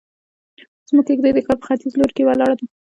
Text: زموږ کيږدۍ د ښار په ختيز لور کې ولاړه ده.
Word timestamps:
زموږ 0.87 1.05
کيږدۍ 1.07 1.31
د 1.33 1.39
ښار 1.45 1.57
په 1.59 1.65
ختيز 1.67 1.93
لور 1.99 2.11
کې 2.15 2.27
ولاړه 2.27 2.55
ده. 2.59 2.65